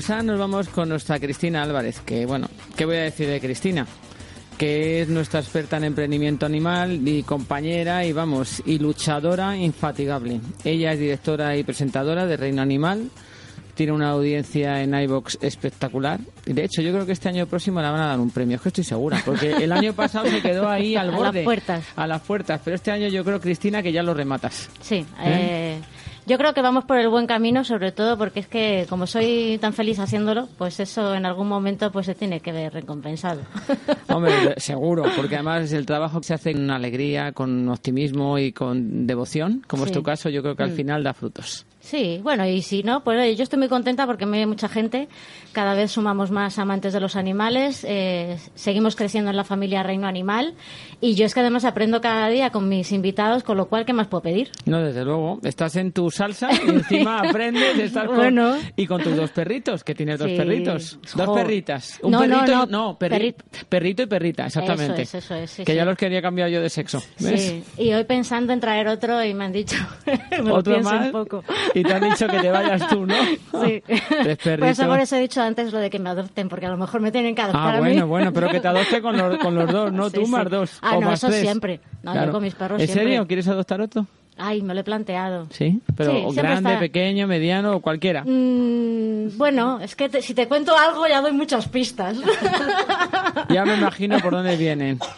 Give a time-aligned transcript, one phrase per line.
[0.00, 3.38] Pues ahora nos vamos con nuestra Cristina Álvarez, que bueno, ¿qué voy a decir de
[3.38, 3.86] Cristina?
[4.56, 10.40] que es nuestra experta en emprendimiento animal y compañera y vamos, y luchadora infatigable.
[10.64, 13.10] Ella es directora y presentadora de Reino Animal,
[13.74, 16.18] tiene una audiencia en iBox espectacular.
[16.46, 18.56] Y de hecho, yo creo que este año próximo la van a dar un premio,
[18.56, 21.28] es que estoy segura, porque el año pasado se quedó ahí al borde.
[21.28, 21.84] A las puertas.
[21.94, 24.70] A las puertas, pero este año yo creo, Cristina, que ya lo rematas.
[24.80, 25.04] Sí, ¿Eh?
[25.24, 25.80] eh
[26.30, 29.58] yo creo que vamos por el buen camino, sobre todo porque es que como soy
[29.60, 33.40] tan feliz haciéndolo, pues eso en algún momento pues se tiene que ver recompensado.
[34.08, 39.64] Hombre, seguro, porque además el trabajo se hace con alegría, con optimismo y con devoción,
[39.66, 40.76] como es tu caso, yo creo que al mm.
[40.76, 41.66] final da frutos.
[41.80, 45.08] Sí, bueno, y si no, pues yo estoy muy contenta porque me ve mucha gente,
[45.52, 50.06] cada vez sumamos más amantes de los animales, eh, seguimos creciendo en la familia Reino
[50.06, 50.54] Animal
[51.00, 53.94] y yo es que además aprendo cada día con mis invitados, con lo cual, ¿qué
[53.94, 54.50] más puedo pedir?
[54.66, 58.38] No, desde luego, estás en tu salsa y encima aprendes de estar con,
[58.76, 64.02] y con tus dos perritos, que tienes dos perritos, dos perritas, un perrito, no, perrito
[64.02, 65.02] y perrita, exactamente.
[65.02, 67.02] Eso es, eso es, que ya los quería cambiar yo de sexo.
[67.16, 69.76] Sí, y hoy pensando en traer otro y me han dicho,
[70.42, 71.06] me ¿Otro lo más?
[71.06, 71.42] un poco.
[71.74, 73.14] Y te han dicho que te vayas tú, ¿no?
[73.60, 73.82] Sí.
[74.44, 76.76] Por eso, por eso he dicho antes lo de que me adopten, porque a lo
[76.76, 77.88] mejor me tienen que adoptar ah, a mí.
[77.90, 80.78] bueno, bueno, pero que te adopte con los, con los dos, no tú más dos.
[80.80, 81.80] Ah, o no, más eso siempre.
[82.02, 83.04] No, yo con mis perros ¿En siempre.
[83.04, 83.26] serio?
[83.26, 84.06] ¿Quieres adoptar otro?
[84.42, 85.48] Ay, me lo he planteado.
[85.50, 88.24] Sí, pero grande, pequeño, mediano o cualquiera.
[88.24, 92.16] Mm, bueno, es que si te cuento algo ya doy muchas pistas.
[93.50, 94.98] ya me imagino por dónde vienen.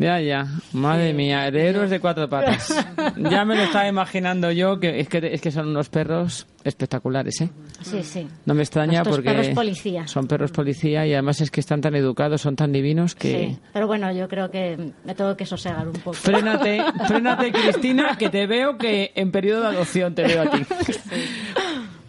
[0.00, 0.46] Ya, ya.
[0.72, 2.72] Madre mía, de héroes de cuatro patas.
[3.16, 7.40] Ya me lo estaba imaginando yo, que es que, es que son unos perros espectaculares,
[7.40, 7.50] ¿eh?
[7.80, 8.28] Sí, sí.
[8.44, 9.30] No me extraña porque...
[9.30, 10.06] perros policía.
[10.06, 13.30] Son perros policía y además es que están tan educados, son tan divinos que...
[13.30, 16.12] Sí, pero bueno, yo creo que me tengo que sosegar un poco.
[16.12, 20.64] Frénate, frénate, Cristina, que te veo que en periodo de adopción te veo a ti.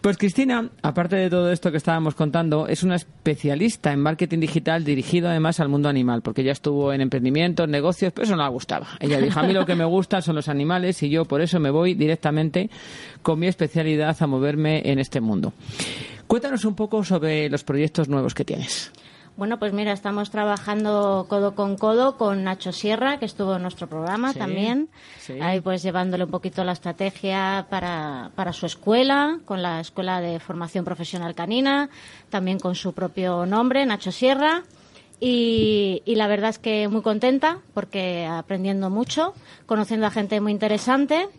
[0.09, 4.83] Pues Cristina, aparte de todo esto que estábamos contando, es una especialista en marketing digital
[4.83, 8.49] dirigido además al mundo animal, porque ella estuvo en emprendimientos, negocios, pero eso no la
[8.49, 8.87] gustaba.
[8.99, 11.59] Ella dijo, a mí lo que me gusta son los animales y yo por eso
[11.59, 12.71] me voy directamente
[13.21, 15.53] con mi especialidad a moverme en este mundo.
[16.25, 18.91] Cuéntanos un poco sobre los proyectos nuevos que tienes.
[19.39, 23.87] Bueno, pues mira, estamos trabajando codo con codo con Nacho Sierra, que estuvo en nuestro
[23.87, 24.89] programa también.
[25.41, 30.41] Ahí pues llevándole un poquito la estrategia para, para su escuela, con la Escuela de
[30.41, 31.89] Formación Profesional Canina,
[32.29, 34.63] también con su propio nombre, Nacho Sierra.
[35.21, 39.33] Y, y, la verdad es que muy contenta porque aprendiendo mucho,
[39.65, 41.29] conociendo a gente muy interesante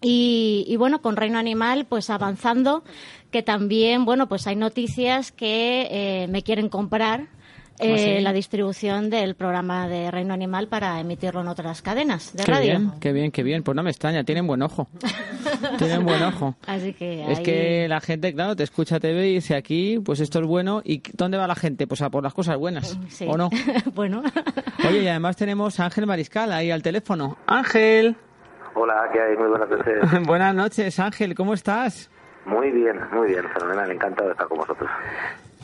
[0.00, 2.84] y, y, bueno, con Reino Animal, pues avanzando,
[3.30, 7.28] que también, bueno, pues hay noticias que eh, me quieren comprar
[7.80, 12.44] eh, ¿Ah, la distribución del programa de Reino Animal para emitirlo en otras cadenas de
[12.44, 12.78] qué radio.
[12.78, 13.62] Bien, qué bien, qué bien.
[13.62, 14.88] Pues no me extraña, tienen buen ojo.
[15.78, 16.56] tienen buen ojo.
[16.66, 20.40] Así que Es que la gente, claro, te escucha TV y dice aquí, pues esto
[20.40, 20.82] es bueno.
[20.84, 21.86] ¿Y dónde va la gente?
[21.86, 23.48] Pues a por las cosas buenas, ¿o no?
[23.94, 24.22] bueno.
[24.88, 27.36] Oye, y además tenemos a Ángel Mariscal ahí al teléfono.
[27.46, 28.16] Ángel.
[28.80, 29.36] Hola, ¿qué hay?
[29.36, 30.26] Muy buenas noches.
[30.26, 32.08] buenas noches, Ángel, ¿cómo estás?
[32.46, 34.88] Muy bien, muy bien, fenomenal, encantado de estar con vosotros.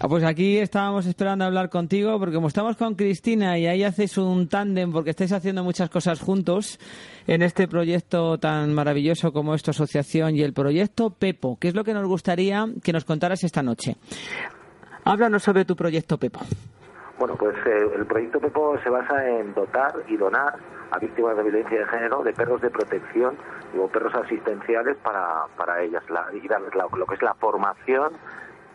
[0.01, 4.19] Ah, pues aquí estábamos esperando hablar contigo porque como estamos con Cristina y ahí hacéis
[4.19, 6.81] un tándem porque estáis haciendo muchas cosas juntos
[7.29, 11.77] en este proyecto tan maravilloso como es tu asociación y el proyecto Pepo, ¿qué es
[11.77, 13.95] lo que nos gustaría que nos contaras esta noche?
[15.05, 16.41] Háblanos sobre tu proyecto Pepo.
[17.17, 20.59] Bueno, pues eh, el proyecto Pepo se basa en dotar y donar
[20.91, 23.37] a víctimas de violencia de género de perros de protección
[23.79, 26.03] o perros asistenciales para, para ellas
[26.33, 28.13] y darles lo que es la formación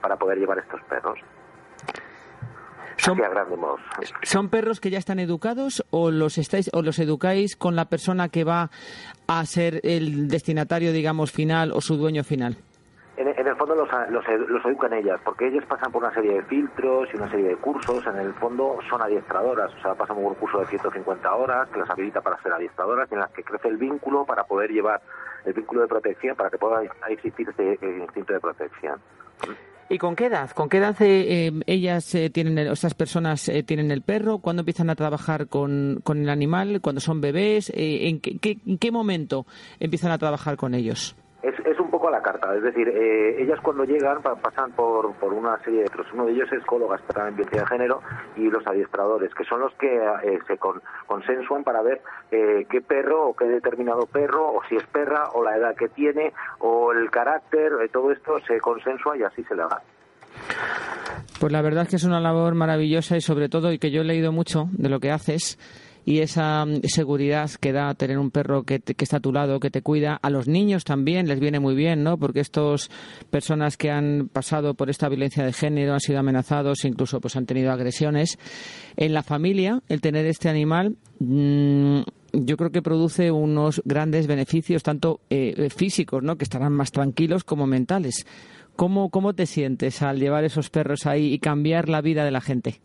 [0.01, 1.19] para poder llevar estos perros.
[2.97, 3.17] Son,
[4.23, 8.27] ¿Son perros que ya están educados o los estáis o los educáis con la persona
[8.27, 8.71] que va
[9.27, 12.57] a ser el destinatario, digamos, final o su dueño final?
[13.39, 16.43] En, el fondo los, los, los, educan ellas, porque ellas pasan por una serie de
[16.43, 18.05] filtros y una serie de cursos.
[18.05, 21.79] En el fondo son adiestradoras, o sea, pasan por un curso de 150 horas que
[21.79, 25.01] las habilita para ser adiestradoras, en las que crece el vínculo para poder llevar
[25.45, 28.99] el vínculo de protección, para que pueda existir ese, instinto de protección.
[29.87, 30.51] ¿Y con qué edad?
[30.51, 34.37] ¿Con qué edad eh, eh, ellas eh, tienen, el, esas personas tienen el perro?
[34.37, 36.79] ¿Cuándo empiezan a trabajar con, con el animal?
[36.81, 37.71] ¿Cuándo son bebés?
[37.73, 39.45] ¿en, qué, ¿En qué momento
[39.79, 41.15] empiezan a trabajar con ellos?
[41.41, 41.78] Es,
[42.09, 45.89] a la carta, es decir, eh, ellas cuando llegan pasan por, por una serie de
[46.13, 48.01] Uno de ellos es psicóloga en violencia de género
[48.35, 52.01] y los adiestradores, que son los que eh, se con, consensuan para ver
[52.31, 55.89] eh, qué perro o qué determinado perro, o si es perra, o la edad que
[55.89, 59.81] tiene, o el carácter, todo esto se consensua y así se le da.
[61.39, 64.01] Pues la verdad es que es una labor maravillosa y sobre todo, y que yo
[64.01, 65.57] he leído mucho de lo que haces,
[66.09, 69.59] y esa mm, seguridad que da tener un perro que, que, está a tu lado,
[69.59, 70.15] que te cuida.
[70.19, 72.17] A los niños también les viene muy bien, ¿no?
[72.17, 72.89] Porque estas
[73.29, 77.45] personas que han pasado por esta violencia de género han sido amenazados, incluso pues han
[77.45, 78.39] tenido agresiones.
[78.97, 81.99] En la familia, el tener este animal mmm,
[82.33, 86.37] yo creo que produce unos grandes beneficios, tanto eh, físicos, ¿no?
[86.37, 88.25] que estarán más tranquilos, como mentales.
[88.75, 92.41] ¿Cómo, ¿Cómo te sientes al llevar esos perros ahí y cambiar la vida de la
[92.41, 92.81] gente?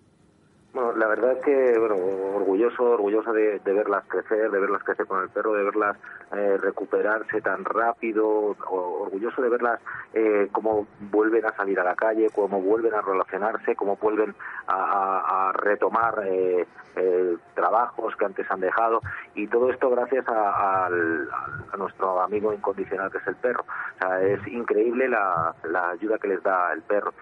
[0.97, 1.97] La verdad es que, bueno,
[2.37, 5.97] orgulloso, orgulloso de, de verlas crecer, de verlas crecer con el perro, de verlas
[6.33, 9.81] eh, recuperarse tan rápido, orgulloso de verlas
[10.13, 14.35] eh, cómo vuelven a salir a la calle, cómo vuelven a relacionarse, cómo vuelven
[14.67, 16.67] a, retomar eh,
[16.97, 19.01] eh, trabajos que antes han dejado
[19.35, 23.65] y todo esto gracias a, a, a, nuestro amigo incondicional que es el perro.
[23.97, 27.13] O sea, es increíble la, la ayuda que les da el perro.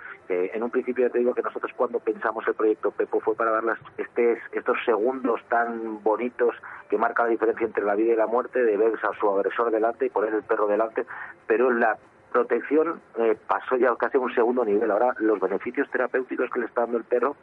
[0.55, 3.79] En un principio te digo que nosotros cuando pensamos el proyecto Pepo fue para darles
[3.99, 6.55] este, estos segundos tan bonitos
[6.88, 9.70] que marcan la diferencia entre la vida y la muerte, de ver a su agresor
[9.70, 11.06] delante y poner el perro delante,
[11.46, 11.96] pero la
[12.32, 14.90] protección eh, pasó ya casi a un segundo nivel.
[14.90, 17.37] Ahora los beneficios terapéuticos que le está dando el perro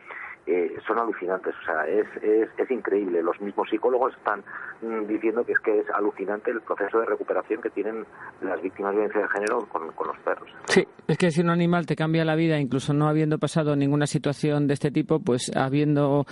[0.49, 3.21] eh, son alucinantes, o sea, es, es, es, increíble.
[3.21, 4.43] Los mismos psicólogos están
[4.81, 8.05] mm, diciendo que es que es alucinante el proceso de recuperación que tienen
[8.41, 10.49] las víctimas de violencia de género con, con, los perros.
[10.65, 14.07] Sí, es que si un animal te cambia la vida, incluso no habiendo pasado ninguna
[14.07, 16.25] situación de este tipo, pues habiendo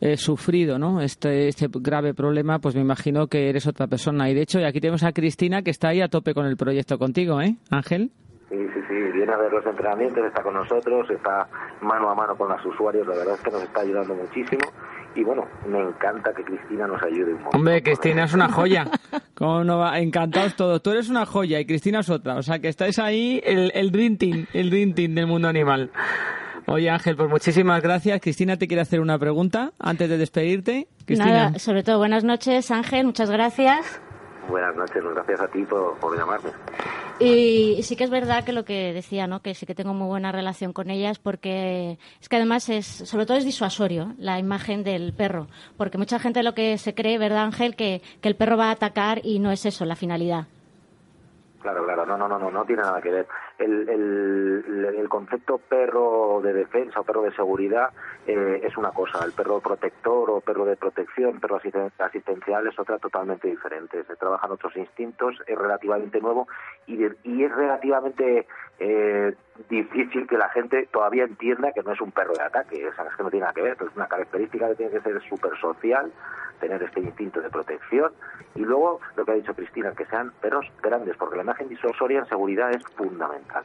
[0.00, 1.00] eh, sufrido ¿no?
[1.00, 4.30] este, este grave problema, pues me imagino que eres otra persona.
[4.30, 6.98] Y de hecho, aquí tenemos a Cristina que está ahí a tope con el proyecto
[6.98, 8.12] contigo, ¿eh, Ángel?
[8.48, 11.48] Sí, sí, sí, viene a ver los entrenamientos, está con nosotros, está
[11.80, 14.70] mano a mano con los usuarios, la verdad es que nos está ayudando muchísimo
[15.16, 17.60] y bueno, me encanta que Cristina nos ayude un montón.
[17.60, 18.86] Hombre, Cristina es una joya.
[19.34, 19.98] ¿Cómo no va?
[19.98, 20.82] Encantados todos.
[20.82, 22.36] Tú eres una joya y Cristina es otra.
[22.36, 25.90] O sea, que estáis ahí el, el dream team, el dream team del mundo animal.
[26.66, 28.20] Oye, Ángel, pues muchísimas gracias.
[28.20, 30.86] Cristina te quiere hacer una pregunta antes de despedirte.
[31.06, 31.32] Cristina.
[31.32, 33.06] Nada, sobre todo buenas noches, Ángel.
[33.06, 34.00] Muchas gracias.
[34.48, 36.50] Buenas noches, gracias a ti por, por, llamarme.
[37.18, 39.40] Y sí que es verdad que lo que decía, ¿no?
[39.40, 43.24] Que sí que tengo muy buena relación con ellas porque es que además es, sobre
[43.24, 45.46] todo es disuasorio la imagen del perro,
[45.78, 47.74] porque mucha gente lo que se cree, ¿verdad, Ángel?
[47.74, 50.46] Que, que el perro va a atacar y no es eso la finalidad.
[51.62, 53.26] Claro, claro, no, no, no, no, no tiene nada que ver.
[53.58, 57.90] El, el, el concepto perro de defensa o perro de seguridad
[58.26, 61.60] eh, es una cosa, el perro protector o perro de protección, perro
[61.98, 64.02] asistencial es otra totalmente diferente.
[64.04, 66.48] Se trabajan otros instintos, es relativamente nuevo
[66.86, 68.46] y, de, y es relativamente
[68.80, 69.34] eh,
[69.68, 73.04] difícil que la gente todavía entienda que no es un perro de ataque, o sea,
[73.04, 75.56] es que no tiene nada que ver, es una característica que tiene que ser súper
[75.60, 76.12] social,
[76.58, 78.12] tener este instinto de protección
[78.56, 82.18] y luego lo que ha dicho Cristina, que sean perros grandes, porque la imagen disuasoria
[82.18, 83.64] en seguridad es fundamental.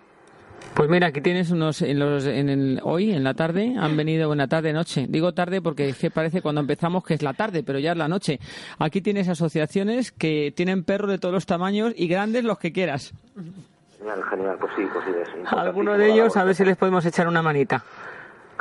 [0.74, 4.31] Pues mira, aquí tienes unos en los en el, hoy en la tarde han venido
[4.31, 5.06] en la tarde noche.
[5.10, 7.98] Digo tarde porque es que parece cuando empezamos que es la tarde, pero ya es
[7.98, 8.40] la noche.
[8.80, 13.13] Aquí tienes asociaciones que tienen perros de todos los tamaños y grandes los que quieras.
[13.98, 15.12] Genial, genial, pues sí, pues sí,
[15.44, 17.84] es Algunos de ellos a ver si les podemos echar una manita.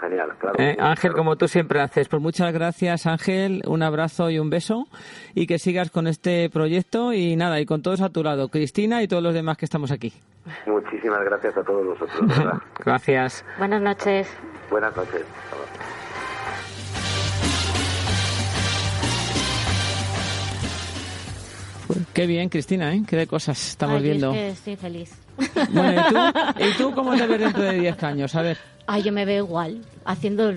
[0.01, 0.57] Genial, claro.
[0.59, 2.09] Eh, Ángel, como tú siempre haces.
[2.09, 3.63] Pues muchas gracias, Ángel.
[3.67, 4.87] Un abrazo y un beso.
[5.35, 7.13] Y que sigas con este proyecto.
[7.13, 8.49] Y nada, y con todos a tu lado.
[8.49, 10.13] Cristina y todos los demás que estamos aquí.
[10.67, 12.29] Muchísimas gracias a todos vosotros.
[12.29, 12.59] ¿verdad?
[12.85, 13.45] gracias.
[13.59, 14.29] Buenas noches.
[14.71, 15.25] Buenas noches.
[22.13, 23.03] Qué bien, Cristina, ¿eh?
[23.07, 24.33] Qué de cosas estamos Ay, viendo.
[24.33, 25.13] Es que estoy feliz.
[25.71, 28.35] Bueno, ¿y tú, ¿y tú cómo te ves dentro de 10 años?
[28.35, 28.59] A ver.
[28.87, 30.51] Ay, yo me veo igual, haciendo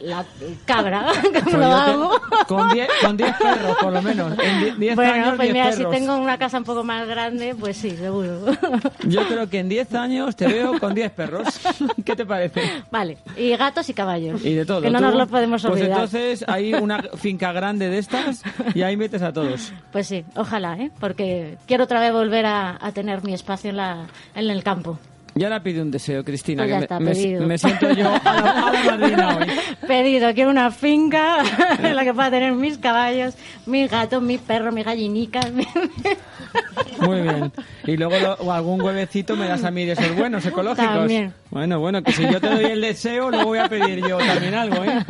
[0.00, 0.24] la
[0.64, 2.10] cabra, como Pues lo yo te- hago.
[2.48, 4.38] con 10 con 10 perros, por lo menos.
[4.38, 5.92] En die- 10 bueno, años, pues 10 mira, perros.
[5.92, 8.40] si tengo una casa un poco más grande, pues sí, seguro.
[9.04, 11.60] Yo creo que en 10 años te veo con 10 perros.
[12.06, 12.62] ¿Qué te parece?
[12.90, 14.42] vale, y gatos y caballos.
[14.42, 14.80] Y de todo.
[14.80, 15.90] Que no Tú, nos lo podemos Pues olvidar.
[15.90, 18.42] entonces hay una finca grande de estas
[18.74, 19.74] y ahí metes a todos.
[19.92, 20.90] Pues sí, ojalá, ¿eh?
[21.00, 24.98] Porque quiero otra vez volver a, a tener mi espacio en, la, en el campo.
[25.36, 27.46] Y ahora pide un deseo, Cristina, Pues ya que está, me, me- pedido.
[27.46, 29.46] me siento yo a la, a la madrina hoy.
[29.84, 31.38] Pedido, quiero una finca
[31.82, 33.34] en la que pueda tener mis caballos,
[33.66, 35.46] mis gatos, mis perros, mis gallinicas.
[37.00, 37.52] Muy bien.
[37.84, 40.86] Y luego lo- o algún huevecito me das a mí de esos buenos, ecológicos.
[40.94, 41.34] También.
[41.50, 44.54] Bueno, bueno, que si yo te doy el deseo, luego voy a pedir yo también
[44.54, 45.04] algo, ¿eh?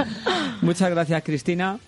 [0.63, 1.79] Muchas gracias, Cristina.